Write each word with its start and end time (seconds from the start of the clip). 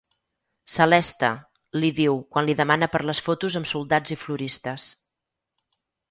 Celeste 0.75 1.27
—li 1.79 1.91
diu, 1.99 2.15
quan 2.35 2.47
li 2.47 2.55
demana 2.61 2.87
per 2.95 3.01
les 3.09 3.21
fotos 3.27 3.57
amb 3.59 3.69
soldats 3.73 4.15
i 4.15 4.17
floristes—. 4.23 4.87